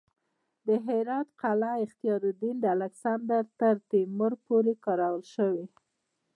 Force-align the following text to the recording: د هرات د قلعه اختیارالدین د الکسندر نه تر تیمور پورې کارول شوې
د 0.67 0.67
هرات 0.85 1.27
د 1.31 1.35
قلعه 1.41 1.81
اختیارالدین 1.85 2.55
د 2.59 2.65
الکسندر 2.75 3.43
نه 3.49 3.55
تر 3.59 3.75
تیمور 3.91 4.33
پورې 4.45 4.73
کارول 4.85 5.23
شوې 5.35 5.65